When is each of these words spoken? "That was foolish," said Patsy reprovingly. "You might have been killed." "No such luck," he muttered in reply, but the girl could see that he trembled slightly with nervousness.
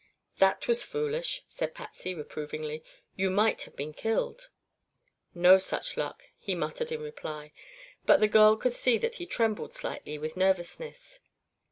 "That 0.39 0.67
was 0.67 0.81
foolish," 0.81 1.43
said 1.47 1.75
Patsy 1.75 2.15
reprovingly. 2.15 2.83
"You 3.15 3.29
might 3.29 3.61
have 3.61 3.75
been 3.75 3.93
killed." 3.93 4.49
"No 5.35 5.59
such 5.59 5.95
luck," 5.95 6.23
he 6.39 6.55
muttered 6.55 6.91
in 6.91 7.01
reply, 7.03 7.51
but 8.07 8.19
the 8.19 8.27
girl 8.27 8.55
could 8.55 8.73
see 8.73 8.97
that 8.97 9.17
he 9.17 9.27
trembled 9.27 9.73
slightly 9.73 10.17
with 10.17 10.35
nervousness. 10.35 11.19